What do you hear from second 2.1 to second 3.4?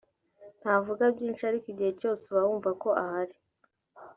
uba wumva ko ahari”